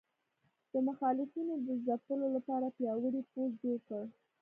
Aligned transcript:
د 0.71 0.73
مخالفینو 0.87 1.53
د 1.67 1.67
ځپلو 1.85 2.27
لپاره 2.35 2.67
پیاوړی 2.77 3.21
پوځ 3.31 3.51
جوړ 3.63 3.77
کړ. 3.87 4.03